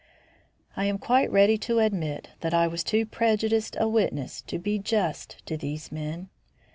I 0.75 0.85
am 0.85 0.97
quite 0.97 1.29
ready 1.31 1.59
to 1.59 1.77
admit 1.77 2.29
that 2.39 2.55
I 2.55 2.65
was 2.67 2.83
too 2.83 3.05
prejudiced 3.05 3.77
a 3.79 3.87
witness 3.87 4.41
to 4.47 4.57
be 4.57 4.79
just 4.79 5.45
to 5.45 5.55
these 5.57 5.91
men. 5.91 6.29